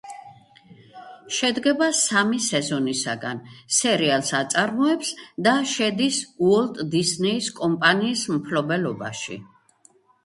შედგება 1.39 1.89
სამი 1.97 2.39
სეზონისაგან, 2.45 3.41
სერიალს 3.81 4.33
აწარმოებს 4.39 5.11
და 5.49 5.53
შედის 5.75 6.19
უოლტ 6.49 6.83
დისნეის 6.97 7.51
კომპანიის 7.61 8.27
მფლობელობაში. 8.39 9.39